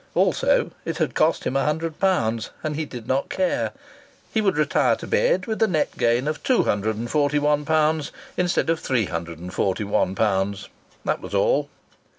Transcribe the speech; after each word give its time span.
Also, 0.15 0.71
it 0.83 0.97
had 0.97 1.13
cost 1.13 1.43
him 1.43 1.55
a 1.55 1.63
hundred 1.63 1.99
pounds, 1.99 2.49
and 2.63 2.75
he 2.75 2.85
did 2.85 3.05
not 3.05 3.29
care; 3.29 3.71
he 4.33 4.41
would 4.41 4.57
retire 4.57 4.95
to 4.95 5.05
bed 5.05 5.45
with 5.45 5.61
a 5.61 5.67
net 5.67 5.95
gain 5.95 6.27
of 6.27 6.41
two 6.41 6.63
hundred 6.63 6.95
and 6.97 7.11
forty 7.11 7.37
one 7.37 7.65
pounds 7.65 8.11
instead 8.35 8.71
of 8.71 8.79
three 8.79 9.05
hundred 9.05 9.37
and 9.37 9.53
forty 9.53 9.83
one 9.83 10.15
pounds 10.15 10.69
that 11.05 11.21
was 11.21 11.35
all! 11.35 11.69